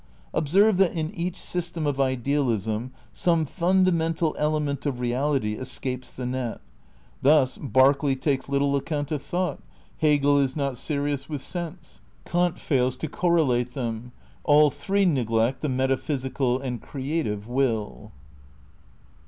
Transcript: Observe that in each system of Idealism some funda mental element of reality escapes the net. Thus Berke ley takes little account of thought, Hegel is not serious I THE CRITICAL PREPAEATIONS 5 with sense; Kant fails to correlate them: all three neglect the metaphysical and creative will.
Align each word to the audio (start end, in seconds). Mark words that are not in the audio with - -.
Observe 0.33 0.77
that 0.77 0.93
in 0.93 1.13
each 1.13 1.39
system 1.39 1.85
of 1.85 1.99
Idealism 2.01 2.91
some 3.13 3.45
funda 3.45 3.91
mental 3.91 4.35
element 4.39 4.83
of 4.87 4.99
reality 4.99 5.53
escapes 5.53 6.09
the 6.09 6.25
net. 6.25 6.59
Thus 7.21 7.59
Berke 7.59 8.01
ley 8.01 8.15
takes 8.15 8.49
little 8.49 8.75
account 8.75 9.11
of 9.11 9.21
thought, 9.21 9.59
Hegel 9.99 10.39
is 10.39 10.55
not 10.55 10.75
serious 10.79 11.25
I 11.25 11.33
THE 11.33 11.37
CRITICAL 11.37 11.45
PREPAEATIONS 11.51 11.81
5 11.83 11.83
with 11.83 11.83
sense; 11.83 12.01
Kant 12.25 12.59
fails 12.59 12.95
to 12.95 13.07
correlate 13.07 13.73
them: 13.75 14.11
all 14.43 14.71
three 14.71 15.05
neglect 15.05 15.61
the 15.61 15.69
metaphysical 15.69 16.59
and 16.59 16.81
creative 16.81 17.47
will. 17.47 18.11